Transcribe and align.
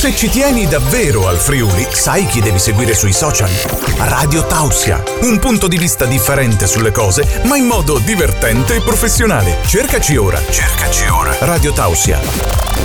Se 0.00 0.16
ci 0.16 0.30
tieni 0.30 0.66
davvero 0.66 1.28
al 1.28 1.36
Friuli, 1.36 1.86
sai 1.90 2.24
chi 2.24 2.40
devi 2.40 2.58
seguire 2.58 2.94
sui 2.94 3.12
social? 3.12 3.50
Radio 3.98 4.46
Tausia, 4.46 5.02
un 5.24 5.38
punto 5.38 5.68
di 5.68 5.76
vista 5.76 6.06
differente 6.06 6.66
sulle 6.66 6.90
cose, 6.90 7.42
ma 7.44 7.58
in 7.58 7.66
modo 7.66 7.98
divertente 7.98 8.76
e 8.76 8.80
professionale. 8.80 9.58
Cercaci 9.66 10.16
ora, 10.16 10.40
cercaci 10.48 11.06
ora. 11.06 11.36
Radio 11.40 11.74
Tausia, 11.74 12.18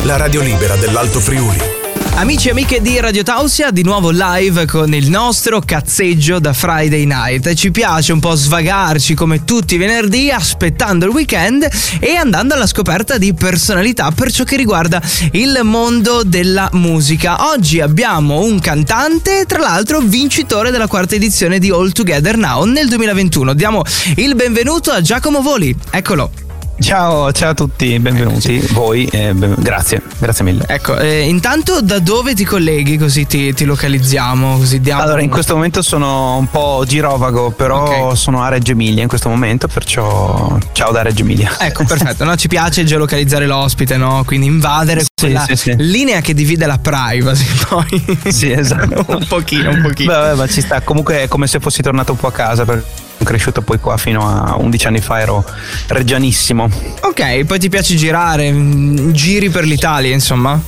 la 0.03 0.17
radio 0.17 0.41
libera 0.41 0.75
dell'Alto 0.75 1.21
Friuli. 1.21 1.84
Amici 2.17 2.47
e 2.47 2.51
amiche 2.51 2.81
di 2.81 2.97
Radio 3.01 3.23
Tausia, 3.23 3.71
di 3.71 3.83
nuovo 3.83 4.09
live 4.09 4.65
con 4.65 4.93
il 4.93 5.09
nostro 5.09 5.59
cazzeggio 5.59 6.39
da 6.39 6.53
Friday 6.53 7.03
Night. 7.03 7.53
Ci 7.55 7.71
piace 7.71 8.13
un 8.13 8.21
po' 8.21 8.35
svagarci 8.35 9.13
come 9.13 9.43
tutti 9.43 9.75
i 9.75 9.77
venerdì, 9.77 10.31
aspettando 10.31 11.05
il 11.05 11.11
weekend 11.11 11.67
e 11.99 12.15
andando 12.15 12.53
alla 12.53 12.67
scoperta 12.67 13.17
di 13.17 13.33
personalità 13.33 14.11
per 14.11 14.31
ciò 14.31 14.45
che 14.45 14.55
riguarda 14.55 15.01
il 15.33 15.59
mondo 15.63 16.23
della 16.23 16.69
musica. 16.71 17.49
Oggi 17.51 17.81
abbiamo 17.81 18.39
un 18.45 18.61
cantante, 18.61 19.43
tra 19.45 19.59
l'altro 19.59 19.99
vincitore 19.99 20.71
della 20.71 20.87
quarta 20.87 21.15
edizione 21.15 21.59
di 21.59 21.69
All 21.69 21.91
Together 21.91 22.37
Now 22.37 22.63
nel 22.63 22.87
2021. 22.87 23.53
Diamo 23.53 23.83
il 24.15 24.35
benvenuto 24.35 24.91
a 24.91 25.01
Giacomo 25.01 25.41
Voli. 25.41 25.75
Eccolo. 25.91 26.44
Ciao, 26.77 27.31
ciao 27.31 27.51
a 27.51 27.53
tutti, 27.53 27.97
benvenuti. 27.99 28.59
Voi, 28.71 29.05
eh, 29.05 29.33
ben, 29.33 29.55
grazie, 29.57 30.01
grazie 30.19 30.43
mille. 30.43 30.65
Ecco, 30.67 30.97
eh, 30.97 31.21
intanto 31.21 31.81
da 31.81 31.99
dove 31.99 32.35
ti 32.35 32.43
colleghi 32.43 32.97
così 32.97 33.25
ti, 33.25 33.53
ti 33.53 33.63
localizziamo? 33.63 34.57
Così 34.57 34.81
diamo 34.81 35.01
allora, 35.01 35.21
in 35.21 35.29
questo 35.29 35.55
momento 35.55 35.81
sono 35.81 36.35
un 36.35 36.49
po' 36.49 36.83
girovago, 36.85 37.51
però 37.51 37.83
okay. 37.83 38.15
sono 38.17 38.43
a 38.43 38.49
Reggio 38.49 38.73
Emilia 38.73 39.01
in 39.01 39.07
questo 39.07 39.29
momento, 39.29 39.67
perciò 39.67 40.57
ciao 40.73 40.91
da 40.91 41.01
Reggio 41.01 41.21
Emilia. 41.21 41.55
Ecco, 41.59 41.85
perfetto, 41.87 42.25
no? 42.25 42.35
ci 42.35 42.49
piace 42.49 42.83
geolocalizzare 42.83 43.47
l'ospite, 43.47 43.95
no? 43.95 44.23
quindi 44.25 44.47
invadere 44.47 44.99
sì, 45.01 45.07
quella 45.15 45.45
sì, 45.45 45.55
sì. 45.55 45.75
linea 45.77 46.19
che 46.19 46.33
divide 46.33 46.65
la 46.65 46.77
privacy 46.77 47.45
poi. 47.69 48.17
Sì, 48.27 48.51
esatto. 48.51 49.05
un 49.15 49.25
pochino, 49.27 49.69
un 49.69 49.81
pochino. 49.81 50.11
Beh, 50.11 50.33
ma 50.35 50.47
ci 50.47 50.59
sta, 50.59 50.81
comunque 50.81 51.23
è 51.23 51.27
come 51.29 51.47
se 51.47 51.59
fossi 51.59 51.81
tornato 51.81 52.11
un 52.11 52.17
po' 52.17 52.27
a 52.27 52.33
casa. 52.33 52.65
Per 52.65 52.83
cresciuto 53.23 53.61
poi 53.61 53.79
qua 53.79 53.97
fino 53.97 54.27
a 54.27 54.55
11 54.57 54.87
anni 54.87 55.01
fa 55.01 55.19
ero 55.19 55.43
reggianissimo. 55.87 56.69
Ok, 57.01 57.43
poi 57.45 57.59
ti 57.59 57.69
piace 57.69 57.95
girare, 57.95 58.51
mm, 58.51 59.11
giri 59.11 59.49
per 59.49 59.65
l'Italia 59.65 60.13
insomma? 60.13 60.59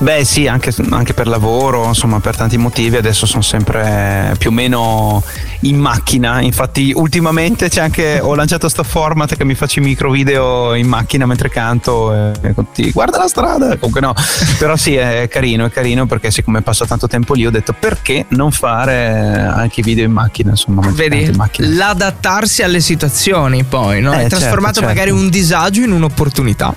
Beh 0.00 0.24
sì, 0.24 0.46
anche, 0.46 0.72
anche, 0.90 1.12
per 1.12 1.26
lavoro, 1.26 1.86
insomma 1.86 2.20
per 2.20 2.36
tanti 2.36 2.56
motivi 2.56 2.96
adesso 2.96 3.26
sono 3.26 3.42
sempre 3.42 4.32
più 4.38 4.50
o 4.50 4.52
meno 4.52 5.24
in 5.62 5.76
macchina, 5.76 6.40
infatti 6.40 6.92
ultimamente 6.94 7.68
c'è 7.68 7.80
anche, 7.80 8.20
ho 8.20 8.36
lanciato 8.36 8.68
sto 8.68 8.84
format 8.84 9.34
che 9.34 9.44
mi 9.44 9.56
faccio 9.56 9.80
i 9.80 9.82
micro 9.82 10.08
video 10.12 10.74
in 10.74 10.86
macchina 10.86 11.26
mentre 11.26 11.48
canto 11.48 12.14
e 12.14 12.54
ti 12.72 12.92
guarda 12.92 13.18
la 13.18 13.26
strada, 13.26 13.76
comunque 13.76 14.00
no, 14.00 14.14
però 14.60 14.76
sì 14.76 14.94
è 14.94 15.26
carino, 15.28 15.66
è 15.66 15.70
carino 15.70 16.06
perché 16.06 16.30
siccome 16.30 16.62
passo 16.62 16.86
tanto 16.86 17.08
tempo 17.08 17.34
lì 17.34 17.44
ho 17.44 17.50
detto 17.50 17.72
perché 17.72 18.26
non 18.28 18.52
fare 18.52 19.50
anche 19.52 19.80
i 19.80 19.82
video 19.82 20.04
in 20.04 20.12
macchina, 20.12 20.50
insomma. 20.50 20.88
Vedi, 20.92 21.24
in 21.24 21.34
macchina. 21.34 21.68
l'adattarsi 21.74 22.62
alle 22.62 22.80
situazioni 22.80 23.64
poi, 23.64 24.00
no? 24.00 24.12
Eh, 24.12 24.18
Hai 24.22 24.28
trasformato 24.28 24.74
certo, 24.74 24.88
magari 24.88 25.10
certo. 25.10 25.24
un 25.24 25.28
disagio 25.28 25.80
in 25.80 25.90
un'opportunità. 25.90 26.72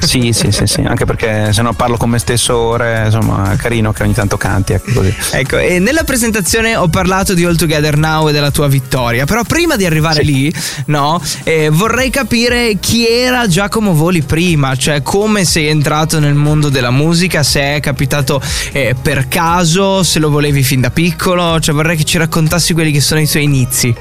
Sì, 0.00 0.32
sì, 0.32 0.50
sì, 0.50 0.66
sì, 0.66 0.80
anche 0.82 1.04
perché 1.06 1.52
se 1.52 1.62
no 1.62 1.72
parlo 1.72 1.96
con 1.96 2.10
me 2.10 2.18
stesso 2.18 2.49
ore, 2.56 3.02
insomma, 3.06 3.54
carino 3.56 3.92
che 3.92 4.02
ogni 4.02 4.14
tanto 4.14 4.36
canti. 4.36 4.72
Ecco, 4.72 4.92
così. 4.92 5.14
ecco, 5.32 5.58
e 5.58 5.78
nella 5.78 6.04
presentazione 6.04 6.76
ho 6.76 6.88
parlato 6.88 7.34
di 7.34 7.44
All 7.44 7.56
Together 7.56 7.96
Now 7.96 8.28
e 8.28 8.32
della 8.32 8.50
tua 8.50 8.68
vittoria, 8.68 9.24
però 9.24 9.42
prima 9.42 9.76
di 9.76 9.84
arrivare 9.86 10.24
sì. 10.24 10.32
lì, 10.32 10.54
no, 10.86 11.20
eh, 11.44 11.68
vorrei 11.70 12.10
capire 12.10 12.78
chi 12.78 13.06
era 13.08 13.46
Giacomo 13.46 13.94
Voli 13.94 14.22
prima, 14.22 14.76
cioè 14.76 15.02
come 15.02 15.44
sei 15.44 15.66
entrato 15.66 16.18
nel 16.18 16.34
mondo 16.34 16.68
della 16.68 16.90
musica, 16.90 17.42
se 17.42 17.76
è 17.76 17.80
capitato 17.80 18.40
eh, 18.72 18.94
per 19.00 19.28
caso, 19.28 20.02
se 20.02 20.18
lo 20.18 20.30
volevi 20.30 20.62
fin 20.62 20.80
da 20.80 20.90
piccolo, 20.90 21.58
cioè 21.60 21.74
vorrei 21.74 21.96
che 21.96 22.04
ci 22.04 22.18
raccontassi 22.18 22.72
quelli 22.72 22.92
che 22.92 23.00
sono 23.00 23.20
i 23.20 23.28
tuoi 23.28 23.44
inizi. 23.44 23.94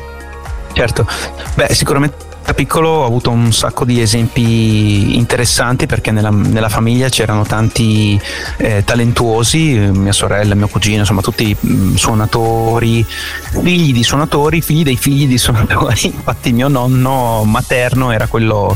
Certo, 0.74 1.08
beh, 1.56 1.74
sicuramente 1.74 2.29
da 2.50 2.56
piccolo 2.56 2.90
ho 2.90 3.06
avuto 3.06 3.30
un 3.30 3.54
sacco 3.54 3.86
di 3.86 4.02
esempi 4.02 5.16
interessanti 5.16 5.86
perché 5.86 6.10
nella, 6.10 6.32
nella 6.32 6.68
famiglia 6.68 7.08
c'erano 7.08 7.44
tanti 7.44 8.20
eh, 8.58 8.84
talentuosi, 8.84 9.76
mia 9.94 10.12
sorella, 10.12 10.56
mio 10.56 10.68
cugino, 10.68 11.02
insomma 11.02 11.22
tutti 11.22 11.56
mh, 11.60 11.72
mm, 11.72 11.94
suonatori, 11.94 13.06
figli 13.06 13.94
di 13.94 14.02
suonatori, 14.02 14.62
figli 14.62 14.82
dei 14.82 14.98
figli 14.98 15.28
di 15.28 15.38
suonatori. 15.38 16.08
Infatti 16.10 16.52
mio 16.52 16.70
nonno 16.70 17.44
materno 17.44 18.10
era 18.10 18.26
quello 18.26 18.76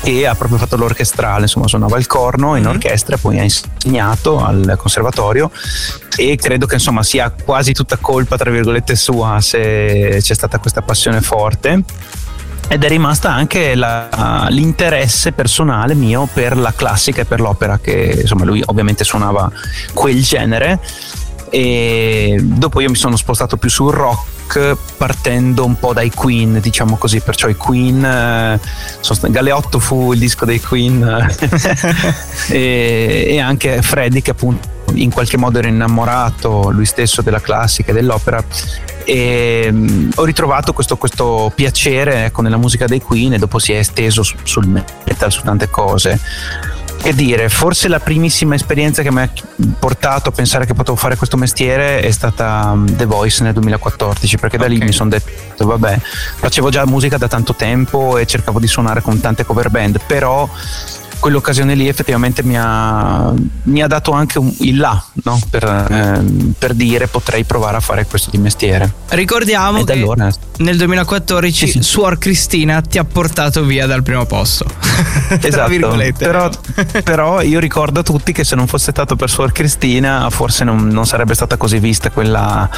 che 0.00 0.24
ha 0.24 0.36
proprio 0.36 0.58
fatto 0.58 0.76
l'orchestrale, 0.76 1.42
insomma 1.42 1.66
suonava 1.66 1.98
il 1.98 2.06
corno 2.06 2.54
in 2.54 2.62
mm-hmm. 2.62 2.70
orchestra, 2.70 3.16
poi 3.16 3.40
ha 3.40 3.42
insegnato 3.42 4.44
al 4.44 4.76
conservatorio 4.78 5.50
e 6.16 6.36
credo 6.36 6.66
che 6.66 6.74
insomma 6.74 7.02
sia 7.02 7.30
quasi 7.30 7.72
tutta 7.72 7.96
colpa 7.96 8.36
tra 8.36 8.50
virgolette 8.50 8.94
sua 8.94 9.40
se 9.40 10.18
c'è 10.20 10.34
stata 10.34 10.58
questa 10.58 10.82
passione 10.82 11.20
forte 11.20 11.82
ed 12.68 12.84
è 12.84 12.88
rimasta 12.88 13.32
anche 13.32 13.74
la, 13.74 14.46
l'interesse 14.50 15.32
personale 15.32 15.94
mio 15.94 16.28
per 16.30 16.56
la 16.56 16.72
classica 16.74 17.22
e 17.22 17.24
per 17.24 17.40
l'opera 17.40 17.78
che 17.78 18.18
insomma 18.20 18.44
lui 18.44 18.62
ovviamente 18.66 19.04
suonava 19.04 19.50
quel 19.94 20.22
genere. 20.22 20.78
E 21.50 22.36
dopo 22.42 22.80
io 22.80 22.90
mi 22.90 22.96
sono 22.96 23.16
spostato 23.16 23.56
più 23.56 23.70
sul 23.70 23.90
rock 23.90 24.76
partendo 24.98 25.64
un 25.64 25.78
po' 25.78 25.94
dai 25.94 26.10
Queen 26.10 26.60
diciamo 26.60 26.96
così 26.96 27.20
perciò 27.20 27.48
i 27.48 27.56
Queen 27.56 28.04
eh, 28.04 28.60
Galeotto 29.30 29.78
fu 29.78 30.12
il 30.12 30.18
disco 30.18 30.44
dei 30.44 30.60
Queen. 30.60 31.02
E, 32.50 33.26
e 33.28 33.40
anche 33.40 33.82
Freddy 33.82 34.22
che 34.22 34.30
appunto 34.30 34.76
in 34.94 35.10
qualche 35.10 35.36
modo 35.36 35.58
era 35.58 35.68
innamorato 35.68 36.70
lui 36.70 36.86
stesso 36.86 37.22
della 37.22 37.40
classica 37.40 37.90
e 37.90 37.94
dell'opera 37.94 38.44
e 39.08 39.68
um, 39.70 40.10
ho 40.16 40.24
ritrovato 40.24 40.74
questo, 40.74 40.98
questo 40.98 41.50
piacere 41.54 42.26
ecco, 42.26 42.42
nella 42.42 42.58
musica 42.58 42.84
dei 42.86 43.00
Queen 43.00 43.32
e 43.32 43.38
dopo 43.38 43.58
si 43.58 43.72
è 43.72 43.78
esteso 43.78 44.22
su, 44.22 44.36
sul 44.42 44.66
metal, 44.66 45.32
su 45.32 45.40
tante 45.42 45.70
cose. 45.70 46.20
Che 47.00 47.14
dire, 47.14 47.48
forse 47.48 47.88
la 47.88 48.00
primissima 48.00 48.54
esperienza 48.54 49.02
che 49.02 49.10
mi 49.10 49.22
ha 49.22 49.30
portato 49.78 50.28
a 50.28 50.32
pensare 50.32 50.66
che 50.66 50.74
potevo 50.74 50.96
fare 50.96 51.16
questo 51.16 51.38
mestiere 51.38 52.00
è 52.00 52.10
stata 52.10 52.72
um, 52.74 52.96
The 52.96 53.06
Voice 53.06 53.42
nel 53.44 53.54
2014, 53.54 54.36
perché 54.36 54.58
da 54.58 54.64
okay. 54.64 54.76
lì 54.76 54.84
mi 54.84 54.92
sono 54.92 55.08
detto, 55.08 55.64
vabbè, 55.64 55.98
facevo 56.00 56.68
già 56.68 56.84
musica 56.84 57.16
da 57.16 57.28
tanto 57.28 57.54
tempo 57.54 58.18
e 58.18 58.26
cercavo 58.26 58.58
di 58.58 58.66
suonare 58.66 59.00
con 59.00 59.20
tante 59.20 59.46
cover 59.46 59.70
band, 59.70 60.00
però 60.06 60.46
quell'occasione 61.18 61.74
lì 61.74 61.88
effettivamente 61.88 62.42
mi 62.42 62.56
ha, 62.58 63.32
mi 63.64 63.82
ha 63.82 63.86
dato 63.86 64.12
anche 64.12 64.38
un, 64.38 64.52
il 64.60 64.76
là 64.76 65.02
no? 65.24 65.40
per, 65.50 65.64
eh, 65.64 66.52
per, 66.58 66.74
dire 66.74 67.06
potrei 67.06 67.44
provare 67.44 67.76
a 67.76 67.80
fare 67.80 68.06
questo 68.06 68.30
di 68.30 68.38
mestiere. 68.38 68.92
Ricordiamo 69.08 69.84
che 69.84 69.92
allora... 69.92 70.30
nel 70.58 70.76
2014 70.76 71.66
sì, 71.66 71.72
sì. 71.72 71.82
Suor 71.82 72.18
Cristina 72.18 72.80
ti 72.80 72.98
ha 72.98 73.04
portato 73.04 73.64
via 73.64 73.86
dal 73.86 74.02
primo 74.02 74.24
posto. 74.26 74.64
esatto, 75.40 76.12
però, 76.16 76.50
però, 77.02 77.40
io 77.42 77.60
ricordo 77.60 78.00
a 78.00 78.02
tutti 78.02 78.32
che 78.32 78.44
se 78.44 78.56
non 78.56 78.66
fosse 78.66 78.90
stato 78.90 79.16
per 79.16 79.30
Suor 79.30 79.52
Cristina 79.52 80.28
forse 80.30 80.64
non, 80.64 80.88
non 80.88 81.06
sarebbe 81.06 81.34
stata 81.34 81.56
così 81.56 81.78
vista 81.78 82.10
quella 82.10 82.68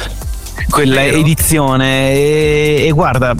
quella 0.69 1.03
edizione. 1.03 2.11
E, 2.11 2.85
e, 2.87 2.91
guarda 2.91 3.35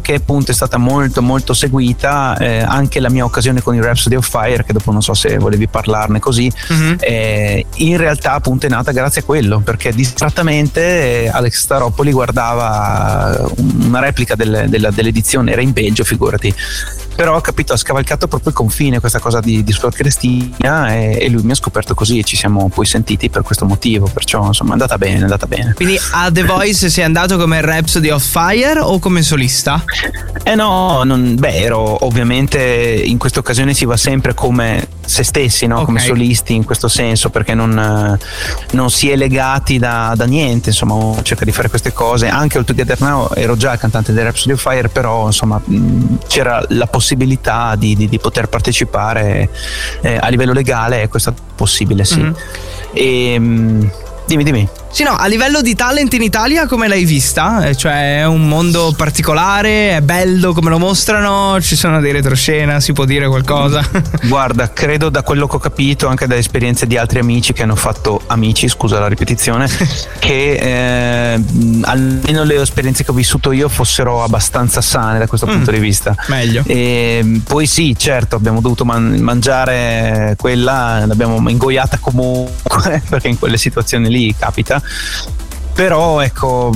che 0.00 0.14
appunto 0.14 0.50
è 0.50 0.54
stata 0.54 0.76
molto 0.76 1.22
molto 1.22 1.54
seguita 1.54 2.36
eh, 2.36 2.58
anche 2.58 3.00
la 3.00 3.08
mia 3.08 3.24
occasione 3.24 3.62
con 3.62 3.74
il 3.74 3.82
Rhapsody 3.82 4.14
of 4.14 4.28
Fire 4.28 4.64
che 4.64 4.74
dopo 4.74 4.92
non 4.92 5.02
so 5.02 5.14
se 5.14 5.38
volevi 5.38 5.68
parlarne 5.68 6.18
così 6.18 6.52
mm-hmm. 6.72 6.96
eh, 7.00 7.64
in 7.76 7.96
realtà 7.96 8.32
appunto 8.32 8.66
è 8.66 8.68
nata 8.68 8.92
grazie 8.92 9.22
a 9.22 9.24
quello 9.24 9.60
perché 9.60 9.92
distrattamente 9.92 11.24
eh, 11.24 11.28
Alex 11.28 11.60
Staropoli 11.60 12.12
guardava 12.12 13.48
una 13.56 14.00
replica 14.00 14.34
del, 14.34 14.66
della, 14.68 14.90
dell'edizione 14.90 15.52
era 15.52 15.62
in 15.62 15.72
Belgio 15.72 16.04
figurati 16.04 16.54
però 17.16 17.34
ho 17.34 17.40
capito 17.40 17.72
ha 17.72 17.76
scavalcato 17.76 18.28
proprio 18.28 18.50
il 18.50 18.56
confine 18.56 19.00
questa 19.00 19.18
cosa 19.18 19.40
di, 19.40 19.64
di 19.64 19.72
Scott 19.72 19.94
Cristina 19.94 20.94
e, 20.94 21.18
e, 21.20 21.28
lui 21.28 21.42
mi 21.42 21.52
ha 21.52 21.54
scoperto 21.54 21.94
così 21.94 22.18
e 22.18 22.22
ci 22.22 22.36
siamo 22.36 22.68
poi 22.68 22.84
sentiti 22.84 23.30
per 23.30 23.42
questo 23.42 23.64
motivo 23.64 24.08
perciò 24.12 24.46
insomma 24.46 24.70
è 24.70 24.72
andata 24.72 24.98
bene 24.98 25.18
è 25.18 25.22
andata 25.22 25.46
bene 25.46 25.72
quindi 25.74 25.98
a 26.12 26.30
The 26.30 26.44
Voice 26.44 26.90
sei 26.90 27.04
andato 27.04 27.38
come 27.38 27.60
Rhapsody 27.60 28.10
of 28.10 28.22
Fire 28.22 28.80
o 28.80 28.98
come 28.98 29.22
solista? 29.22 29.82
Eh 30.42 30.54
no, 30.54 31.02
non, 31.04 31.36
beh, 31.36 31.56
ero 31.56 32.04
ovviamente 32.04 32.58
in 33.04 33.18
questa 33.18 33.40
occasione 33.40 33.74
si 33.74 33.84
va 33.84 33.96
sempre 33.96 34.34
come 34.34 34.86
se 35.06 35.22
stessi, 35.22 35.66
no? 35.66 35.74
okay. 35.76 35.86
come 35.86 36.00
solisti 36.00 36.54
in 36.54 36.64
questo 36.64 36.88
senso, 36.88 37.30
perché 37.30 37.54
non, 37.54 38.18
non 38.72 38.90
si 38.90 39.10
è 39.10 39.16
legati 39.16 39.78
da, 39.78 40.12
da, 40.16 40.26
niente, 40.26 40.70
insomma, 40.70 41.22
cerca 41.22 41.44
di 41.44 41.52
fare 41.52 41.68
queste 41.68 41.92
cose. 41.92 42.28
Anche 42.28 42.58
All 42.58 42.64
Together 42.64 43.00
Now 43.00 43.30
ero 43.34 43.56
già 43.56 43.76
cantante 43.76 44.12
di 44.12 44.20
Rhapsody 44.20 44.52
of 44.52 44.60
Fire, 44.60 44.88
però 44.88 45.26
insomma 45.26 45.60
c'era 46.26 46.62
la 46.68 46.86
possibilità 46.86 47.74
di, 47.76 47.94
di, 47.96 48.08
di 48.08 48.18
poter 48.18 48.48
partecipare 48.48 49.48
eh, 50.02 50.18
a 50.20 50.28
livello 50.28 50.52
legale 50.52 51.02
e 51.02 51.08
questo 51.08 51.30
è 51.30 51.32
possibile, 51.54 52.04
sì. 52.04 52.20
Mm-hmm. 52.20 52.32
E, 52.92 53.90
dimmi, 54.26 54.44
dimmi. 54.44 54.68
Sì, 54.96 55.02
no, 55.02 55.10
a 55.10 55.26
livello 55.26 55.60
di 55.60 55.74
talent 55.74 56.14
in 56.14 56.22
Italia 56.22 56.66
come 56.66 56.88
l'hai 56.88 57.04
vista? 57.04 57.66
Eh, 57.66 57.76
cioè 57.76 58.20
è 58.20 58.24
un 58.24 58.48
mondo 58.48 58.94
particolare, 58.96 59.94
è 59.94 60.00
bello 60.00 60.54
come 60.54 60.70
lo 60.70 60.78
mostrano, 60.78 61.60
ci 61.60 61.76
sono 61.76 62.00
dei 62.00 62.12
retroscena, 62.12 62.80
si 62.80 62.94
può 62.94 63.04
dire 63.04 63.26
qualcosa? 63.26 63.86
Guarda, 64.24 64.72
credo 64.72 65.10
da 65.10 65.22
quello 65.22 65.46
che 65.48 65.56
ho 65.56 65.58
capito, 65.58 66.06
anche 66.06 66.26
da 66.26 66.34
esperienze 66.36 66.86
di 66.86 66.96
altri 66.96 67.18
amici 67.18 67.52
che 67.52 67.62
hanno 67.62 67.76
fatto 67.76 68.22
amici, 68.28 68.68
scusa 68.68 68.98
la 68.98 69.06
ripetizione, 69.06 69.68
che 70.18 70.52
eh, 70.54 71.44
almeno 71.82 72.44
le 72.44 72.62
esperienze 72.62 73.04
che 73.04 73.10
ho 73.10 73.14
vissuto 73.14 73.52
io 73.52 73.68
fossero 73.68 74.22
abbastanza 74.22 74.80
sane 74.80 75.18
da 75.18 75.26
questo 75.26 75.46
mm, 75.46 75.50
punto 75.50 75.72
di 75.72 75.78
vista. 75.78 76.14
Meglio. 76.28 76.62
E, 76.66 77.42
poi 77.44 77.66
sì, 77.66 77.94
certo, 77.98 78.36
abbiamo 78.36 78.62
dovuto 78.62 78.86
man- 78.86 79.18
mangiare 79.20 80.36
quella, 80.38 81.04
l'abbiamo 81.04 81.50
ingoiata 81.50 81.98
comunque, 81.98 83.02
perché 83.10 83.28
in 83.28 83.38
quelle 83.38 83.58
situazioni 83.58 84.08
lì 84.08 84.34
capita 84.34 84.84
però 85.76 86.20
ecco 86.20 86.72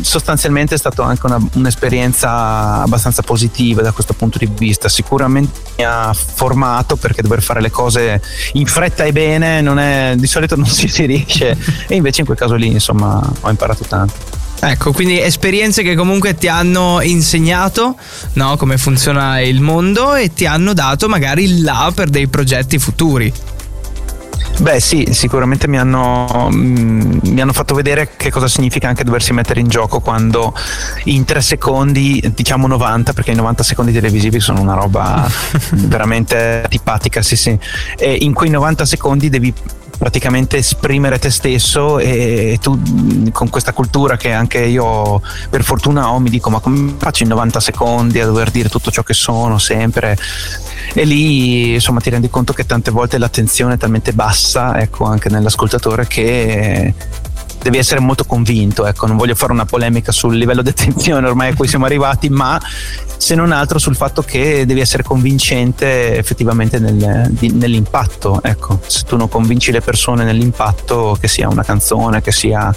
sostanzialmente 0.00 0.74
è 0.74 0.78
stata 0.78 1.04
anche 1.04 1.26
una, 1.26 1.38
un'esperienza 1.52 2.80
abbastanza 2.80 3.20
positiva 3.20 3.82
da 3.82 3.92
questo 3.92 4.14
punto 4.14 4.38
di 4.38 4.48
vista. 4.50 4.88
Sicuramente 4.88 5.60
mi 5.76 5.84
ha 5.84 6.14
formato 6.14 6.96
perché 6.96 7.20
dover 7.20 7.42
fare 7.42 7.60
le 7.60 7.70
cose 7.70 8.22
in 8.54 8.64
fretta 8.64 9.04
e 9.04 9.12
bene 9.12 9.60
è, 9.60 10.14
di 10.16 10.26
solito 10.26 10.56
non 10.56 10.64
si, 10.64 10.88
si 10.88 11.04
riesce. 11.04 11.58
E 11.86 11.94
invece 11.94 12.20
in 12.20 12.26
quel 12.26 12.38
caso 12.38 12.54
lì 12.54 12.68
insomma 12.68 13.20
ho 13.40 13.50
imparato 13.50 13.84
tanto. 13.84 14.14
Ecco, 14.60 14.92
quindi 14.92 15.20
esperienze 15.20 15.82
che 15.82 15.94
comunque 15.94 16.34
ti 16.34 16.48
hanno 16.48 17.00
insegnato 17.02 17.96
no, 18.32 18.56
come 18.56 18.78
funziona 18.78 19.40
il 19.40 19.60
mondo 19.60 20.14
e 20.14 20.32
ti 20.32 20.46
hanno 20.46 20.72
dato 20.72 21.06
magari 21.06 21.44
il 21.44 21.62
là 21.62 21.92
per 21.94 22.08
dei 22.08 22.28
progetti 22.28 22.78
futuri. 22.78 23.30
Beh 24.60 24.80
sì, 24.80 25.06
sicuramente 25.12 25.68
mi 25.68 25.78
hanno, 25.78 26.48
mm, 26.52 27.18
mi 27.22 27.40
hanno, 27.40 27.52
fatto 27.52 27.76
vedere 27.76 28.10
che 28.16 28.30
cosa 28.30 28.48
significa 28.48 28.88
anche 28.88 29.04
doversi 29.04 29.32
mettere 29.32 29.60
in 29.60 29.68
gioco 29.68 30.00
quando 30.00 30.52
in 31.04 31.24
tre 31.24 31.40
secondi, 31.40 32.20
diciamo 32.34 32.66
90, 32.66 33.12
perché 33.12 33.30
i 33.30 33.36
90 33.36 33.62
secondi 33.62 33.92
televisivi 33.92 34.40
sono 34.40 34.60
una 34.60 34.74
roba 34.74 35.28
veramente 35.70 36.66
tipatica, 36.68 37.22
sì 37.22 37.36
sì, 37.36 37.56
e 37.96 38.18
in 38.20 38.34
quei 38.34 38.50
90 38.50 38.84
secondi 38.84 39.28
devi 39.28 39.54
praticamente 39.98 40.58
esprimere 40.58 41.18
te 41.18 41.30
stesso 41.30 41.98
e 41.98 42.58
tu 42.62 42.80
con 43.32 43.50
questa 43.50 43.72
cultura 43.72 44.16
che 44.16 44.32
anche 44.32 44.60
io 44.60 45.20
per 45.50 45.64
fortuna 45.64 46.12
ho 46.12 46.20
mi 46.20 46.30
dico 46.30 46.50
ma 46.50 46.60
come 46.60 46.94
faccio 46.96 47.24
in 47.24 47.30
90 47.30 47.58
secondi 47.60 48.20
a 48.20 48.26
dover 48.26 48.50
dire 48.50 48.68
tutto 48.68 48.90
ciò 48.90 49.02
che 49.02 49.14
sono 49.14 49.58
sempre? 49.58 50.16
E 50.94 51.04
lì 51.04 51.74
insomma 51.74 52.00
ti 52.00 52.10
rendi 52.10 52.30
conto 52.30 52.52
che 52.52 52.64
tante 52.64 52.90
volte 52.90 53.18
l'attenzione 53.18 53.74
è 53.74 53.76
talmente 53.76 54.12
bassa 54.12 54.80
ecco 54.80 55.04
anche 55.04 55.28
nell'ascoltatore 55.28 56.06
che 56.06 56.94
devi 57.62 57.78
essere 57.78 58.00
molto 58.00 58.24
convinto, 58.24 58.86
ecco, 58.86 59.06
non 59.06 59.16
voglio 59.16 59.34
fare 59.34 59.52
una 59.52 59.64
polemica 59.64 60.12
sul 60.12 60.36
livello 60.36 60.62
di 60.62 60.70
attenzione 60.70 61.26
ormai 61.26 61.50
a 61.50 61.54
cui 61.54 61.68
siamo 61.68 61.84
arrivati, 61.84 62.28
ma 62.28 62.60
se 63.16 63.34
non 63.34 63.50
altro 63.52 63.78
sul 63.78 63.96
fatto 63.96 64.22
che 64.22 64.64
devi 64.64 64.80
essere 64.80 65.02
convincente 65.02 66.16
effettivamente 66.16 66.78
nel, 66.78 67.28
di, 67.30 67.50
nell'impatto, 67.52 68.40
ecco, 68.42 68.80
se 68.86 69.02
tu 69.02 69.16
non 69.16 69.28
convinci 69.28 69.72
le 69.72 69.80
persone 69.80 70.24
nell'impatto, 70.24 71.16
che 71.20 71.28
sia 71.28 71.48
una 71.48 71.64
canzone, 71.64 72.22
che 72.22 72.32
sia 72.32 72.74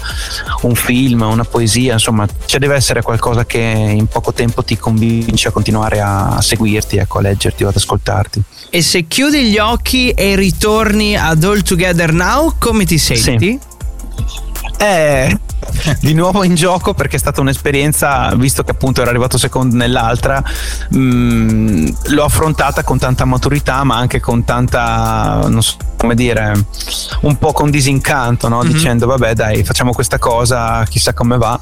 un 0.62 0.74
film, 0.74 1.22
una 1.22 1.44
poesia, 1.44 1.94
insomma, 1.94 2.26
ci 2.44 2.58
deve 2.58 2.74
essere 2.74 3.02
qualcosa 3.02 3.46
che 3.46 3.58
in 3.58 4.06
poco 4.06 4.32
tempo 4.32 4.64
ti 4.64 4.76
convince 4.76 5.48
a 5.48 5.50
continuare 5.52 6.00
a 6.00 6.40
seguirti, 6.40 6.96
ecco, 6.96 7.18
a 7.18 7.22
leggerti 7.22 7.64
o 7.64 7.68
ad 7.68 7.76
ascoltarti. 7.76 8.42
E 8.70 8.82
se 8.82 9.06
chiudi 9.06 9.44
gli 9.44 9.58
occhi 9.58 10.10
e 10.10 10.34
ritorni 10.34 11.16
ad 11.16 11.44
All 11.44 11.62
Together 11.62 12.12
Now, 12.12 12.54
come 12.58 12.84
ti 12.84 12.98
senti? 12.98 13.58
Sì 13.60 13.70
è 14.82 15.36
di 16.00 16.12
nuovo 16.12 16.42
in 16.42 16.56
gioco 16.56 16.92
perché 16.92 17.16
è 17.16 17.18
stata 17.18 17.40
un'esperienza, 17.40 18.34
visto 18.34 18.64
che 18.64 18.72
appunto 18.72 19.00
era 19.00 19.10
arrivato 19.10 19.38
secondo 19.38 19.76
nell'altra, 19.76 20.42
mh, 20.90 20.98
mm, 20.98 21.86
l'ho 22.06 22.24
affrontata 22.24 22.82
con 22.82 22.98
tanta 22.98 23.24
maturità 23.24 23.84
ma 23.84 23.96
anche 23.96 24.18
con 24.18 24.42
tanta, 24.44 25.46
non 25.46 25.62
so 25.62 25.76
come 25.96 26.16
dire, 26.16 26.52
un 27.20 27.38
po' 27.38 27.52
con 27.52 27.70
disincanto, 27.70 28.48
no? 28.48 28.58
mm-hmm. 28.58 28.72
dicendo 28.72 29.06
vabbè 29.06 29.34
dai 29.34 29.62
facciamo 29.62 29.92
questa 29.92 30.18
cosa, 30.18 30.84
chissà 30.88 31.14
come 31.14 31.36
va 31.36 31.58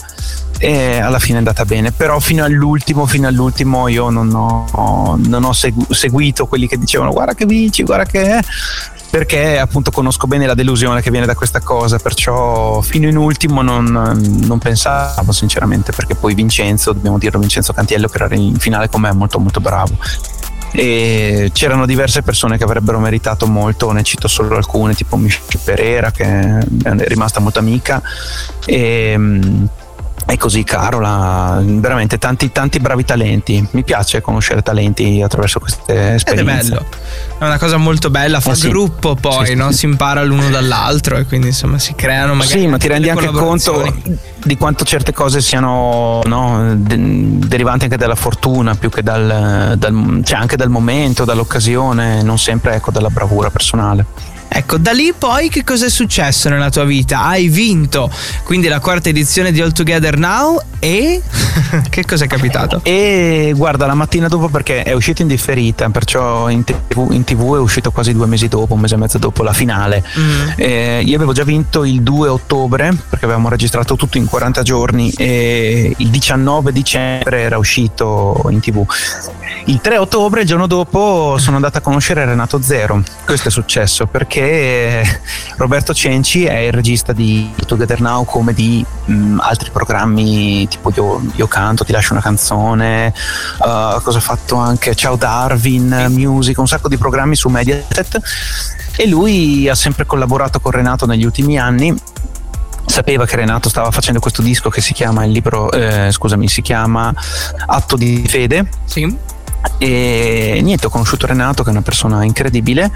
e 0.62 0.98
alla 0.98 1.18
fine 1.18 1.36
è 1.36 1.38
andata 1.38 1.64
bene 1.64 1.90
però 1.90 2.18
fino 2.18 2.44
all'ultimo 2.44 3.06
fino 3.06 3.26
all'ultimo 3.26 3.88
io 3.88 4.10
non 4.10 4.30
ho, 4.34 5.18
non 5.18 5.42
ho 5.42 5.52
seguito 5.54 6.46
quelli 6.46 6.68
che 6.68 6.76
dicevano 6.76 7.12
guarda 7.12 7.32
che 7.32 7.46
vinci 7.46 7.82
guarda 7.82 8.04
che 8.04 8.22
è 8.24 8.40
perché 9.10 9.58
appunto 9.58 9.90
conosco 9.90 10.28
bene 10.28 10.46
la 10.46 10.54
delusione 10.54 11.02
che 11.02 11.10
viene 11.10 11.26
da 11.26 11.34
questa 11.34 11.60
cosa, 11.60 11.98
perciò 11.98 12.80
fino 12.80 13.08
in 13.08 13.16
ultimo 13.16 13.60
non, 13.60 13.84
non 13.86 14.58
pensavo 14.58 15.32
sinceramente, 15.32 15.92
perché 15.92 16.14
poi 16.14 16.34
Vincenzo, 16.34 16.92
dobbiamo 16.92 17.18
dirlo, 17.18 17.40
Vincenzo 17.40 17.72
Cantiello 17.72 18.06
che 18.06 18.22
era 18.22 18.34
in 18.36 18.56
finale 18.56 18.88
con 18.88 19.00
me 19.00 19.10
è 19.10 19.12
molto 19.12 19.40
molto 19.40 19.60
bravo. 19.60 19.96
E 20.72 21.50
c'erano 21.52 21.84
diverse 21.84 22.22
persone 22.22 22.56
che 22.56 22.62
avrebbero 22.62 23.00
meritato 23.00 23.46
molto, 23.46 23.90
ne 23.90 24.04
cito 24.04 24.28
solo 24.28 24.54
alcune, 24.54 24.94
tipo 24.94 25.16
Michelle 25.16 25.58
Pereira 25.64 26.12
che 26.12 26.24
è 26.24 26.60
rimasta 27.08 27.40
molto 27.40 27.58
amica. 27.58 28.00
E 28.64 29.18
è 30.32 30.36
così 30.36 30.62
Carola, 30.62 31.60
veramente 31.62 32.18
tanti, 32.18 32.52
tanti 32.52 32.78
bravi 32.78 33.04
talenti. 33.04 33.66
Mi 33.72 33.82
piace 33.82 34.20
conoscere 34.20 34.62
talenti 34.62 35.20
attraverso 35.22 35.58
queste 35.58 36.14
esperienze. 36.14 36.30
Ed 36.32 36.38
è 36.38 36.62
bello, 36.62 36.86
è 37.38 37.44
una 37.44 37.58
cosa 37.58 37.76
molto 37.76 38.10
bella, 38.10 38.38
fa 38.40 38.52
eh 38.52 38.54
sì. 38.54 38.68
gruppo 38.68 39.16
poi, 39.16 39.46
sì, 39.46 39.54
no? 39.54 39.70
sì. 39.72 39.78
si 39.78 39.86
impara 39.86 40.22
l'uno 40.22 40.48
dall'altro 40.48 41.16
e 41.16 41.24
quindi 41.24 41.48
insomma 41.48 41.78
si 41.78 41.94
creano 41.94 42.34
magari... 42.34 42.60
Sì, 42.60 42.66
ma 42.68 42.78
ti 42.78 42.88
rendi 42.88 43.10
anche 43.10 43.26
conto 43.26 43.92
di 44.44 44.56
quanto 44.56 44.84
certe 44.84 45.12
cose 45.12 45.40
siano 45.40 46.20
no, 46.24 46.74
de- 46.76 46.96
derivanti 47.46 47.84
anche 47.84 47.96
dalla 47.96 48.14
fortuna 48.14 48.74
più 48.74 48.88
che 48.88 49.02
dal, 49.02 49.74
dal, 49.76 50.20
cioè 50.22 50.38
anche 50.38 50.56
dal 50.56 50.70
momento, 50.70 51.24
dall'occasione, 51.24 52.22
non 52.22 52.38
sempre 52.38 52.74
ecco 52.74 52.90
dalla 52.90 53.10
bravura 53.10 53.50
personale. 53.50 54.06
Ecco, 54.52 54.78
da 54.78 54.90
lì 54.90 55.14
poi 55.16 55.48
che 55.48 55.62
cosa 55.62 55.86
è 55.86 55.88
successo 55.88 56.48
nella 56.48 56.70
tua 56.70 56.84
vita? 56.84 57.22
Hai 57.22 57.46
vinto 57.46 58.10
quindi 58.42 58.66
la 58.66 58.80
quarta 58.80 59.08
edizione 59.08 59.52
di 59.52 59.60
All 59.60 59.70
Together 59.70 60.18
Now 60.18 60.60
e 60.80 61.22
che 61.88 62.04
cosa 62.04 62.24
è 62.24 62.26
capitato? 62.26 62.80
E 62.82 63.52
guarda, 63.54 63.86
la 63.86 63.94
mattina 63.94 64.26
dopo 64.26 64.48
perché 64.48 64.82
è 64.82 64.92
uscito 64.92 65.22
in 65.22 65.28
differita, 65.28 65.88
perciò 65.90 66.48
in 66.48 66.64
TV, 66.64 67.12
in 67.12 67.22
TV 67.22 67.54
è 67.54 67.60
uscito 67.60 67.92
quasi 67.92 68.12
due 68.12 68.26
mesi 68.26 68.48
dopo, 68.48 68.74
un 68.74 68.80
mese 68.80 68.96
e 68.96 68.98
mezzo 68.98 69.18
dopo 69.18 69.44
la 69.44 69.52
finale. 69.52 70.02
Mm. 70.18 70.48
Eh, 70.56 71.02
io 71.04 71.14
avevo 71.14 71.32
già 71.32 71.44
vinto 71.44 71.84
il 71.84 72.02
2 72.02 72.28
ottobre 72.28 72.92
perché 73.08 73.26
avevamo 73.26 73.48
registrato 73.48 73.94
tutto 73.94 74.18
in 74.18 74.26
40 74.26 74.62
giorni 74.62 75.12
e 75.12 75.94
il 75.96 76.08
19 76.08 76.72
dicembre 76.72 77.40
era 77.42 77.56
uscito 77.56 78.46
in 78.50 78.58
TV. 78.58 78.84
Il 79.66 79.80
3 79.80 79.98
ottobre, 79.98 80.40
il 80.40 80.46
giorno 80.46 80.66
dopo, 80.66 81.36
sono 81.38 81.56
andato 81.56 81.78
a 81.78 81.80
conoscere 81.80 82.24
Renato 82.24 82.60
Zero. 82.62 83.02
Questo 83.24 83.48
è 83.48 83.50
successo 83.50 84.06
perché 84.06 84.39
Roberto 85.56 85.92
Cenci 85.92 86.44
è 86.44 86.56
il 86.56 86.72
regista 86.72 87.12
di 87.12 87.52
Together 87.66 88.00
Now 88.00 88.24
come 88.24 88.54
di 88.54 88.84
mh, 89.04 89.12
mm, 89.12 89.40
altri 89.40 89.70
programmi 89.70 90.66
tipo 90.68 90.90
io, 90.94 91.22
io, 91.34 91.46
canto, 91.46 91.84
ti 91.84 91.92
lascio 91.92 92.12
una 92.12 92.22
canzone, 92.22 93.12
uh, 93.58 94.00
cosa 94.00 94.18
ha 94.18 94.20
fatto 94.20 94.56
anche 94.56 94.94
Ciao 94.94 95.16
Darwin, 95.16 96.06
Music, 96.08 96.56
un 96.58 96.66
sacco 96.66 96.88
di 96.88 96.96
programmi 96.96 97.36
su 97.36 97.48
Mediaset. 97.48 98.20
E 98.96 99.06
lui 99.06 99.68
ha 99.68 99.74
sempre 99.74 100.06
collaborato 100.06 100.60
con 100.60 100.72
Renato 100.72 101.06
negli 101.06 101.24
ultimi 101.24 101.58
anni. 101.58 101.94
Sapeva 102.86 103.24
che 103.26 103.36
Renato 103.36 103.68
stava 103.68 103.90
facendo 103.90 104.18
questo 104.18 104.42
disco 104.42 104.68
che 104.68 104.80
si 104.80 104.92
chiama 104.92 105.24
il 105.24 105.30
libro 105.30 105.70
eh, 105.70 106.10
scusami 106.10 106.48
si 106.48 106.60
chiama 106.62 107.12
Atto 107.66 107.96
di 107.96 108.24
fede. 108.26 108.68
Sì. 108.84 109.16
e 109.76 110.60
niente 110.62 110.86
ho 110.86 110.90
conosciuto 110.90 111.26
Renato 111.26 111.62
che 111.62 111.68
è 111.68 111.72
una 111.72 111.82
persona 111.82 112.24
incredibile 112.24 112.90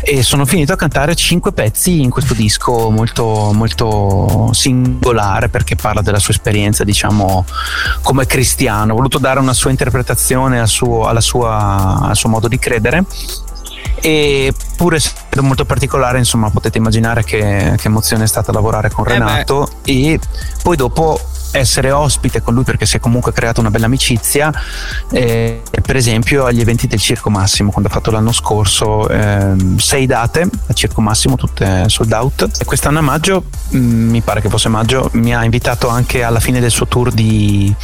e 0.00 0.22
sono 0.22 0.46
finito 0.46 0.72
a 0.72 0.76
cantare 0.76 1.14
cinque 1.14 1.52
pezzi 1.52 2.00
in 2.00 2.10
questo 2.10 2.34
disco 2.34 2.90
molto, 2.90 3.50
molto 3.52 4.50
singolare 4.52 5.48
perché 5.48 5.76
parla 5.76 6.02
della 6.02 6.18
sua 6.18 6.34
esperienza 6.34 6.84
diciamo 6.84 7.44
come 8.02 8.26
cristiano. 8.26 8.92
Ho 8.92 8.96
voluto 8.96 9.18
dare 9.18 9.40
una 9.40 9.52
sua 9.52 9.70
interpretazione 9.70 10.60
al 10.60 10.68
suo, 10.68 11.08
sua, 11.20 12.00
al 12.02 12.16
suo 12.16 12.28
modo 12.28 12.48
di 12.48 12.58
credere. 12.58 13.04
E 14.00 14.52
pur 14.76 14.94
essendo 14.94 15.42
molto 15.42 15.64
particolare 15.64 16.18
insomma 16.18 16.50
potete 16.50 16.78
immaginare 16.78 17.24
che, 17.24 17.74
che 17.76 17.88
emozione 17.88 18.24
è 18.24 18.28
stata 18.28 18.52
lavorare 18.52 18.90
con 18.90 19.04
eh 19.06 19.12
Renato. 19.12 19.68
Beh. 19.82 19.90
e 19.92 20.20
poi 20.62 20.76
dopo 20.76 21.20
essere 21.52 21.90
ospite 21.90 22.42
con 22.42 22.54
lui 22.54 22.64
perché 22.64 22.86
si 22.86 22.96
è 22.96 23.00
comunque 23.00 23.32
creata 23.32 23.60
una 23.60 23.70
bella 23.70 23.86
amicizia 23.86 24.52
eh, 25.10 25.62
per 25.82 25.96
esempio 25.96 26.44
agli 26.44 26.60
eventi 26.60 26.86
del 26.86 27.00
Circo 27.00 27.30
Massimo 27.30 27.70
quando 27.70 27.88
ha 27.88 27.92
fatto 27.92 28.10
l'anno 28.10 28.32
scorso 28.32 29.08
eh, 29.08 29.54
sei 29.76 30.06
date 30.06 30.42
al 30.42 30.74
Circo 30.74 31.00
Massimo 31.00 31.36
tutte 31.36 31.88
sold 31.88 32.12
out. 32.12 32.48
E 32.58 32.64
quest'anno 32.64 32.98
a 32.98 33.02
maggio 33.02 33.44
mh, 33.70 33.78
mm, 33.78 34.10
mi 34.10 34.20
pare 34.20 34.40
che 34.40 34.48
fosse 34.48 34.68
maggio 34.68 35.08
mi 35.14 35.34
ha 35.34 35.44
invitato 35.44 35.88
anche 35.88 36.22
alla 36.22 36.40
fine 36.40 36.60
del 36.60 36.70
suo 36.70 36.86
tour 36.86 37.10
di 37.12 37.74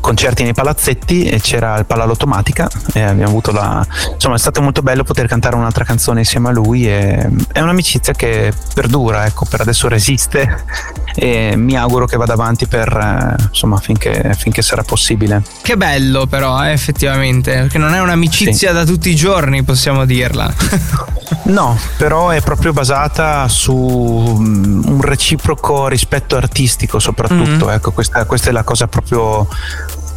concerti 0.00 0.42
nei 0.42 0.54
palazzetti 0.54 1.24
e 1.24 1.40
c'era 1.40 1.78
il 1.78 1.86
Palalautomatica 1.86 2.68
e 2.92 3.02
abbiamo 3.02 3.30
avuto 3.30 3.52
la 3.52 3.86
insomma 4.12 4.36
è 4.36 4.38
stato 4.38 4.62
molto 4.62 4.82
bello 4.82 5.04
poter 5.04 5.26
cantare 5.26 5.56
un'altra 5.56 5.84
canzone 5.84 6.20
insieme 6.20 6.48
a 6.48 6.52
lui 6.52 6.88
e 6.88 7.28
è 7.52 7.60
un'amicizia 7.60 8.12
che 8.12 8.52
perdura 8.74 9.26
ecco 9.26 9.46
per 9.48 9.60
adesso 9.60 9.88
resiste 9.88 10.64
e 11.14 11.54
mi 11.56 11.76
auguro 11.76 12.06
che 12.06 12.16
vada 12.16 12.32
avanti 12.32 12.66
per 12.66 12.88
eh, 12.88 13.42
insomma 13.48 13.78
finché, 13.78 14.34
finché, 14.36 14.62
sarà 14.62 14.82
possibile. 14.82 15.42
Che 15.62 15.76
bello 15.76 16.26
però 16.26 16.64
eh, 16.64 16.72
effettivamente, 16.72 17.52
perché 17.52 17.78
non 17.78 17.94
è 17.94 18.00
un'amicizia 18.00 18.68
sì. 18.68 18.74
da 18.74 18.84
tutti 18.84 19.10
i 19.10 19.14
giorni 19.14 19.62
possiamo 19.62 20.04
dirla. 20.04 20.52
no, 21.44 21.78
però 21.96 22.30
è 22.30 22.40
proprio 22.40 22.72
basata 22.72 23.48
su 23.48 23.74
mm, 23.74 24.84
un 24.86 25.00
reciproco 25.00 25.88
rispetto 25.88 26.36
artistico 26.36 26.98
soprattutto, 26.98 27.66
mm-hmm. 27.66 27.74
ecco 27.74 27.92
questa, 27.92 28.24
questa 28.24 28.50
è 28.50 28.52
la 28.52 28.62
cosa 28.62 28.86
proprio 28.86 29.46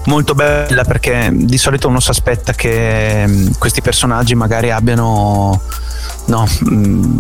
molto 0.05 0.33
bella 0.35 0.83
perché 0.83 1.29
di 1.33 1.57
solito 1.57 1.87
uno 1.87 1.99
si 1.99 2.09
aspetta 2.09 2.53
che 2.53 3.25
mm, 3.27 3.47
questi 3.57 3.81
personaggi 3.81 4.35
magari 4.35 4.71
abbiano 4.71 5.61
no, 6.25 6.47
mm, 6.69 7.19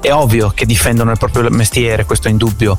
è 0.00 0.12
ovvio 0.12 0.50
che 0.54 0.66
difendono 0.66 1.10
il 1.10 1.18
proprio 1.18 1.48
mestiere, 1.50 2.04
questo 2.04 2.28
è 2.28 2.30
indubbio, 2.30 2.78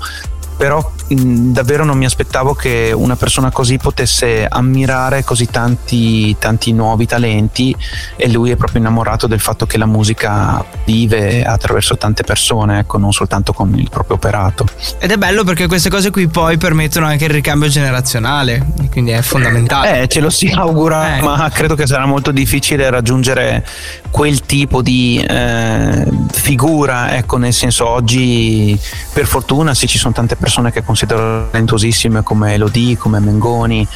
però 0.55 0.91
mh, 1.07 1.51
davvero 1.51 1.83
non 1.83 1.97
mi 1.97 2.05
aspettavo 2.05 2.53
che 2.53 2.91
una 2.95 3.15
persona 3.15 3.51
così 3.51 3.77
potesse 3.77 4.45
ammirare 4.47 5.23
così 5.23 5.47
tanti, 5.47 6.35
tanti 6.37 6.71
nuovi 6.73 7.05
talenti 7.05 7.75
e 8.15 8.29
lui 8.29 8.51
è 8.51 8.55
proprio 8.55 8.79
innamorato 8.79 9.27
del 9.27 9.39
fatto 9.39 9.65
che 9.65 9.77
la 9.77 9.85
musica 9.85 10.63
vive 10.85 11.43
attraverso 11.43 11.97
tante 11.97 12.23
persone, 12.23 12.79
ecco, 12.79 12.97
non 12.97 13.11
soltanto 13.11 13.53
con 13.53 13.77
il 13.77 13.89
proprio 13.89 14.15
operato. 14.15 14.65
Ed 14.99 15.11
è 15.11 15.17
bello 15.17 15.43
perché 15.43 15.67
queste 15.67 15.89
cose 15.89 16.09
qui 16.11 16.27
poi 16.27 16.57
permettono 16.57 17.05
anche 17.05 17.25
il 17.25 17.31
ricambio 17.31 17.67
generazionale, 17.69 18.65
quindi 18.91 19.11
è 19.11 19.21
fondamentale. 19.21 20.01
Eh, 20.01 20.07
ce 20.07 20.19
lo 20.19 20.29
si 20.29 20.47
augura, 20.47 21.17
eh. 21.17 21.21
ma 21.21 21.49
credo 21.53 21.75
che 21.75 21.87
sarà 21.87 22.05
molto 22.05 22.31
difficile 22.31 22.89
raggiungere 22.89 23.65
quel 24.09 24.41
tipo 24.41 24.81
di 24.81 25.23
eh, 25.27 26.05
figura, 26.43 27.15
ecco, 27.15 27.37
nel 27.37 27.53
senso 27.53 27.87
oggi 27.87 28.77
per 29.13 29.25
fortuna 29.25 29.73
sì 29.73 29.87
ci 29.87 29.97
sono 29.97 30.13
tante 30.13 30.35
persone 30.35 30.73
che 30.73 30.83
considero 30.83 31.47
talentosissime 31.49 32.21
come 32.21 32.55
Elodie, 32.55 32.97
come 32.97 33.21
Mengoni, 33.21 33.87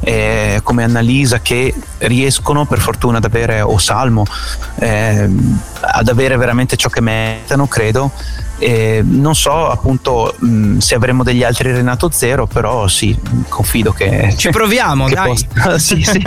eh, 0.00 0.58
come 0.64 0.82
Annalisa 0.82 1.38
che 1.38 1.72
riescono 1.98 2.66
per 2.66 2.80
fortuna 2.80 3.18
ad 3.18 3.24
avere, 3.24 3.60
o 3.60 3.78
Salmo, 3.78 4.24
eh, 4.80 5.30
ad 5.82 6.08
avere 6.08 6.36
veramente 6.36 6.76
ciò 6.76 6.88
che 6.88 7.00
meritano, 7.00 7.66
credo 7.66 8.10
eh, 8.62 9.02
non 9.04 9.34
so 9.34 9.68
appunto 9.68 10.34
mh, 10.38 10.78
se 10.78 10.94
avremo 10.94 11.24
degli 11.24 11.42
altri 11.42 11.72
Renato 11.72 12.10
Zero, 12.12 12.46
però 12.46 12.86
sì, 12.86 13.18
confido 13.48 13.90
che 13.92 14.34
ci 14.36 14.50
proviamo, 14.50 15.06
che 15.10 15.14
dai. 15.14 15.30
Sì, 15.78 16.02
sì. 16.02 16.22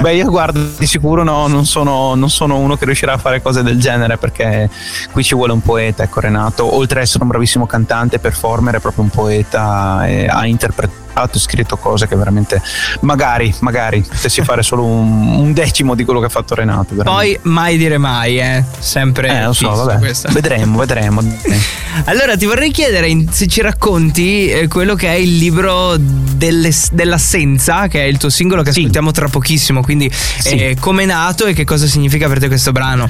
Beh, 0.00 0.14
io 0.14 0.28
guardo 0.28 0.60
di 0.76 0.86
sicuro 0.86 1.22
no, 1.22 1.46
non 1.46 1.64
sono, 1.64 2.14
non 2.14 2.28
sono, 2.28 2.58
uno 2.58 2.76
che 2.76 2.84
riuscirà 2.84 3.14
a 3.14 3.18
fare 3.18 3.40
cose 3.40 3.62
del 3.62 3.80
genere 3.80 4.18
perché 4.18 4.68
qui 5.10 5.24
ci 5.24 5.34
vuole 5.34 5.52
un 5.52 5.62
poeta, 5.62 6.02
ecco 6.02 6.20
Renato, 6.20 6.74
oltre 6.74 6.98
ad 6.98 7.04
essere 7.04 7.22
un 7.22 7.30
bravissimo 7.30 7.66
cantante, 7.66 8.18
performer, 8.18 8.74
è 8.74 8.80
proprio 8.80 9.04
un 9.04 9.10
poeta 9.10 10.06
e 10.06 10.26
ha 10.26 10.44
interpretato 10.46 11.03
ha 11.14 11.28
scritto 11.32 11.76
cose 11.76 12.06
che 12.06 12.16
veramente 12.16 12.60
magari, 13.00 13.54
magari 13.60 14.02
potessi 14.02 14.42
fare 14.42 14.62
solo 14.62 14.84
un, 14.84 15.38
un, 15.38 15.52
decimo 15.52 15.94
di 15.94 16.04
quello 16.04 16.20
che 16.20 16.26
ha 16.26 16.30
fatto 16.30 16.54
Renato. 16.54 16.94
Veramente. 16.94 17.38
Poi 17.40 17.52
mai 17.52 17.76
dire 17.76 17.98
mai, 17.98 18.38
eh. 18.38 18.64
Sempre. 18.78 19.28
Eh, 19.28 19.44
lo 19.44 19.52
so, 19.52 19.70
vabbè. 19.70 19.98
Questo. 19.98 20.30
Vedremo, 20.32 20.78
vedremo. 20.78 21.22
allora 22.06 22.36
ti 22.36 22.46
vorrei 22.46 22.70
chiedere 22.70 23.26
se 23.30 23.46
ci 23.46 23.60
racconti 23.60 24.48
eh, 24.48 24.68
quello 24.68 24.94
che 24.94 25.08
è 25.08 25.14
il 25.14 25.36
libro 25.36 25.96
delle, 25.96 26.72
dell'assenza, 26.92 27.86
che 27.86 28.02
è 28.02 28.06
il 28.06 28.18
tuo 28.18 28.30
singolo 28.30 28.62
che 28.62 28.72
sì. 28.72 28.80
ascoltiamo 28.80 29.10
tra 29.12 29.28
pochissimo. 29.28 29.82
Quindi 29.82 30.10
sì. 30.10 30.56
eh, 30.56 30.76
come 30.78 31.04
è 31.04 31.06
nato 31.06 31.46
e 31.46 31.52
che 31.54 31.64
cosa 31.64 31.86
significa 31.86 32.28
per 32.28 32.38
te 32.38 32.48
questo 32.48 32.72
brano? 32.72 33.08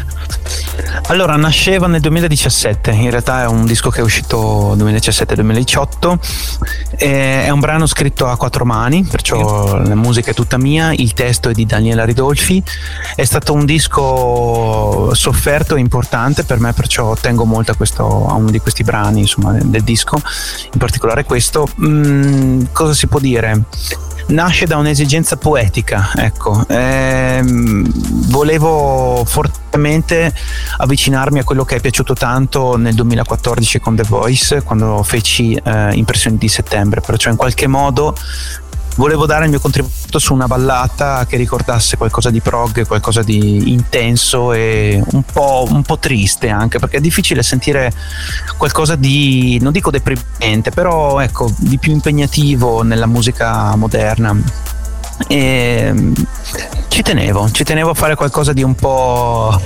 Allora, 1.08 1.37
nasceva 1.37 1.87
nel 1.87 2.00
2017, 2.00 2.90
in 2.90 3.11
realtà 3.11 3.42
è 3.42 3.46
un 3.46 3.64
disco 3.66 3.90
che 3.90 4.00
è 4.00 4.02
uscito 4.02 4.75
2017-2018, 4.76 6.18
è 6.96 7.50
un 7.50 7.61
brano 7.61 7.87
scritto 7.95 8.27
a 8.27 8.37
quattro 8.37 8.65
mani, 8.65 9.05
perciò 9.05 9.81
la 9.81 9.95
musica 9.95 10.33
è 10.33 10.35
tutta 10.35 10.59
mia, 10.59 10.93
il 10.93 11.13
testo 11.13 11.49
è 11.49 11.53
di 11.53 11.65
Daniela 11.65 12.05
Ridolfi, 12.05 12.61
è 13.15 13.23
stato 13.23 13.53
un 13.53 13.65
disco 13.65 15.15
sofferto 15.15 15.77
e 15.77 15.81
importante 15.81 16.43
per 16.43 16.59
me, 16.59 16.73
perciò 16.73 17.15
tengo 17.15 17.45
molto 17.45 17.71
a, 17.71 17.77
questo, 17.77 18.27
a 18.27 18.35
uno 18.35 18.51
di 18.51 18.59
questi 18.59 18.83
brani 18.83 19.21
insomma, 19.21 19.53
del 19.53 19.85
disco, 19.85 20.17
in 20.17 20.79
particolare 20.79 21.23
questo. 21.23 21.69
Mm, 21.81 22.65
cosa 22.73 22.95
si 22.95 23.07
può 23.07 23.21
dire? 23.21 23.63
nasce 24.27 24.65
da 24.65 24.79
un'esigenza 24.79 25.37
poetica, 25.37 26.11
ecco. 26.17 26.65
Ehm, 26.69 27.87
volevo 28.31 29.23
fortemente 29.27 29.63
avvicinarmi 30.76 31.38
a 31.38 31.45
quello 31.45 31.64
che 31.64 31.76
è 31.76 31.81
piaciuto 31.81 32.14
tanto 32.14 32.76
nel 32.76 32.95
2014 32.95 33.81
con 33.81 33.97
The 33.97 34.04
Voice, 34.04 34.62
quando 34.62 35.02
feci 35.02 35.54
eh, 35.54 35.93
Impressioni 35.95 36.38
di 36.38 36.49
settembre, 36.49 37.00
perciò 37.00 37.31
in 37.31 37.37
qualche 37.37 37.66
modo 37.66 38.14
volevo 38.97 39.26
dare 39.26 39.45
il 39.45 39.50
mio 39.50 39.61
contributo 39.61 40.19
su 40.19 40.35
una 40.35 40.47
ballata 40.47 41.26
che 41.26 41.37
ricordasse 41.37 41.97
qualcosa 41.97 42.31
di 42.31 42.40
prog, 42.40 42.87
qualcosa 42.87 43.23
di 43.23 43.73
intenso 43.73 44.52
e 44.52 45.02
un 45.12 45.23
po', 45.23 45.66
un 45.69 45.83
po', 45.83 45.99
triste 45.99 46.49
anche 46.49 46.78
perché 46.78 46.99
è 46.99 47.00
difficile 47.00 47.43
sentire 47.43 47.93
qualcosa 48.57 48.95
di, 48.95 49.59
non 49.61 49.73
dico 49.73 49.90
deprimente, 49.90 50.71
però 50.71 51.21
ecco, 51.21 51.52
di 51.59 51.78
più 51.78 51.93
impegnativo 51.93 52.83
nella 52.83 53.07
musica 53.07 53.75
moderna. 53.76 54.73
E 55.28 56.12
ci 56.88 57.02
tenevo, 57.02 57.50
ci 57.50 57.64
tenevo 57.64 57.90
a 57.90 57.94
fare 57.94 58.14
qualcosa 58.14 58.52
di 58.52 58.62
un 58.62 58.75
po' 58.75 59.61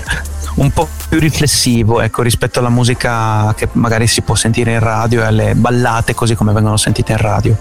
un 0.59 0.71
po' 0.71 0.89
più 1.09 1.19
riflessivo 1.21 2.01
ecco, 2.01 2.23
rispetto 2.23 2.59
alla 2.59 2.69
musica 2.69 3.55
che 3.55 3.69
magari 3.73 4.07
si 4.07 4.23
può 4.23 4.35
sentire 4.35 4.73
in 4.73 4.81
radio 4.81 5.23
e 5.23 5.25
alle 5.25 5.55
ballate 5.55 6.15
così 6.15 6.35
come 6.35 6.53
vengono 6.53 6.77
sentite 6.77 7.13
in 7.13 7.19
radio. 7.19 7.57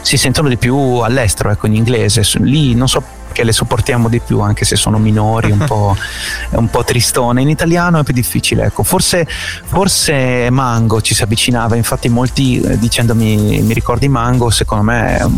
Si 0.00 0.16
sentono 0.16 0.48
di 0.48 0.56
più 0.56 0.76
all'estero, 0.76 1.50
ecco, 1.50 1.66
in 1.66 1.74
inglese. 1.74 2.22
Lì 2.38 2.74
non 2.74 2.88
so 2.88 3.02
perché 3.36 3.44
le 3.44 3.52
sopportiamo 3.52 4.08
di 4.08 4.20
più 4.20 4.40
anche 4.40 4.64
se 4.64 4.76
sono 4.76 4.98
minori, 4.98 5.50
un 5.50 5.64
po', 5.66 5.94
un 6.56 6.70
po 6.70 6.84
tristone. 6.84 7.42
In 7.42 7.50
italiano 7.50 7.98
è 7.98 8.02
più 8.02 8.14
difficile, 8.14 8.64
ecco. 8.64 8.82
Forse, 8.82 9.26
forse 9.26 10.48
Mango 10.50 11.02
ci 11.02 11.14
si 11.14 11.22
avvicinava, 11.22 11.76
infatti 11.76 12.08
molti 12.08 12.60
eh, 12.60 12.78
dicendomi 12.78 13.60
mi 13.60 13.74
ricordi 13.74 14.08
Mango, 14.08 14.48
secondo 14.48 14.84
me 14.84 15.18
è 15.18 15.24
un 15.24 15.36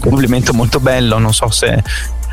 complimento 0.00 0.52
molto 0.52 0.80
bello, 0.80 1.18
non 1.18 1.32
so 1.32 1.50
se 1.50 1.82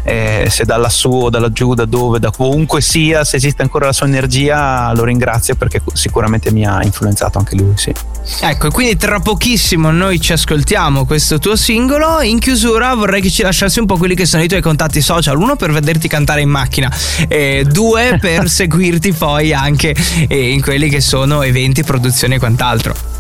eh, 0.04 0.48
se 0.50 0.66
da 0.66 0.78
lassù 0.78 1.12
o 1.12 1.30
da 1.30 1.40
laggiù, 1.40 1.74
da 1.74 1.86
dove, 1.86 2.20
da 2.20 2.32
ovunque 2.38 2.82
sia, 2.82 3.24
se 3.24 3.38
esiste 3.38 3.62
ancora 3.62 3.86
la 3.86 3.94
sua 3.94 4.08
energia, 4.08 4.94
lo 4.94 5.04
ringrazio 5.04 5.56
perché 5.56 5.82
sicuramente 5.94 6.52
mi 6.52 6.66
ha 6.66 6.84
influenzato 6.84 7.38
anche 7.38 7.56
lui. 7.56 7.74
Sì. 7.76 7.94
Ecco, 8.42 8.70
quindi 8.70 8.98
tra 8.98 9.20
pochissimo 9.20 9.92
noi 9.92 10.20
ci 10.20 10.34
ascoltiamo 10.34 11.06
questo 11.06 11.40
tuo 11.40 11.56
singolo. 11.56 12.22
In 12.22 12.40
chiusura 12.40 12.94
vorrei 12.94 13.22
che 13.22 13.30
ci 13.30 13.42
lasciassi 13.42 13.80
un 13.80 13.86
po' 13.86 13.98
quelli 13.98 14.16
che 14.16 14.26
sono 14.26 14.44
i 14.44 14.48
tuoi 14.48 14.62
contatti 14.62 15.02
social. 15.02 15.38
Uno 15.38 15.56
per 15.56 15.72
vederti 15.72 16.08
cantare 16.08 16.42
in 16.42 16.50
macchina, 16.50 16.92
e 17.28 17.66
due 17.70 18.18
per 18.20 18.48
seguirti 18.50 19.14
poi 19.14 19.54
anche 19.54 19.96
eh, 20.28 20.52
in 20.52 20.62
quelli 20.62 20.90
che 20.90 21.02
sono 21.02 21.42
eventi, 21.42 21.84
produzioni 21.84 22.36
e 22.36 22.40
quant'altro. 22.40 23.11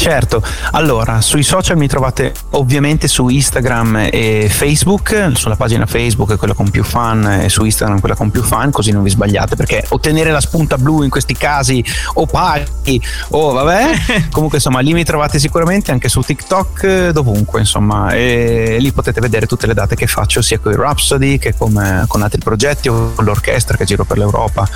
Certo, 0.00 0.42
allora 0.70 1.20
sui 1.20 1.42
social 1.42 1.76
mi 1.76 1.86
trovate 1.86 2.32
ovviamente 2.52 3.06
su 3.06 3.28
Instagram 3.28 4.08
e 4.10 4.46
Facebook, 4.50 5.32
sulla 5.34 5.56
pagina 5.56 5.84
Facebook 5.84 6.38
quella 6.38 6.54
con 6.54 6.70
più 6.70 6.82
fan 6.82 7.42
e 7.42 7.50
su 7.50 7.62
Instagram 7.66 8.00
quella 8.00 8.14
con 8.14 8.30
più 8.30 8.42
fan, 8.42 8.70
così 8.70 8.92
non 8.92 9.02
vi 9.02 9.10
sbagliate 9.10 9.56
perché 9.56 9.84
ottenere 9.90 10.30
la 10.30 10.40
spunta 10.40 10.78
blu 10.78 11.02
in 11.02 11.10
questi 11.10 11.34
casi 11.34 11.84
o 12.14 12.24
paghi 12.24 12.98
o 13.32 13.52
vabbè, 13.52 14.28
comunque 14.32 14.56
insomma 14.56 14.80
lì 14.80 14.94
mi 14.94 15.04
trovate 15.04 15.38
sicuramente 15.38 15.90
anche 15.90 16.08
su 16.08 16.22
TikTok, 16.22 17.10
dovunque 17.10 17.60
insomma 17.60 18.10
e 18.12 18.78
lì 18.80 18.92
potete 18.92 19.20
vedere 19.20 19.44
tutte 19.44 19.66
le 19.66 19.74
date 19.74 19.96
che 19.96 20.06
faccio 20.06 20.40
sia 20.40 20.58
con 20.60 20.72
i 20.72 20.76
Rhapsody 20.76 21.36
che 21.36 21.54
con, 21.54 22.06
con 22.08 22.22
altri 22.22 22.40
progetti 22.40 22.88
o 22.88 23.12
con 23.14 23.26
l'orchestra 23.26 23.76
che 23.76 23.84
giro 23.84 24.04
per 24.04 24.16
l'Europa, 24.16 24.66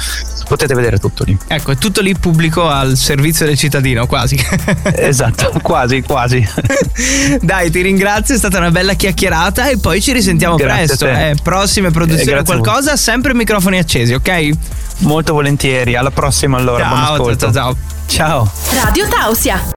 potete 0.46 0.74
vedere 0.74 0.98
tutto 0.98 1.24
lì. 1.24 1.34
Ecco, 1.46 1.70
è 1.70 1.76
tutto 1.78 2.02
lì 2.02 2.14
pubblico 2.14 2.68
al 2.68 2.98
servizio 2.98 3.46
del 3.46 3.56
cittadino 3.56 4.06
quasi. 4.06 4.36
esatto, 4.84 5.13
quasi, 5.62 6.02
quasi. 6.02 6.47
Dai, 7.40 7.71
ti 7.71 7.80
ringrazio, 7.80 8.35
è 8.35 8.38
stata 8.38 8.59
una 8.59 8.71
bella 8.71 8.94
chiacchierata 8.94 9.68
e 9.68 9.78
poi 9.78 10.00
ci 10.00 10.12
risentiamo 10.12 10.56
Grazie 10.56 10.87
presto. 10.87 11.06
Eh, 11.06 11.37
prossime 11.42 11.90
produzioni 11.90 12.38
o 12.38 12.44
qualcosa, 12.44 12.97
sempre 12.97 13.35
microfoni 13.35 13.78
accesi, 13.78 14.12
ok? 14.14 14.50
Molto 14.99 15.33
volentieri, 15.33 15.97
alla 15.97 16.11
prossima 16.11 16.56
allora, 16.56 16.85
ciao, 16.85 16.88
buon 16.88 17.02
ascolto. 17.02 17.52
Ciao, 17.52 17.52
ciao, 17.52 17.76
ciao. 18.06 18.50
Ciao. 18.71 18.85
Radio 18.85 19.09
Tausia. 19.09 19.73